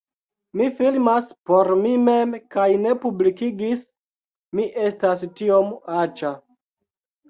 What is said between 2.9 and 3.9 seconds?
publikigis,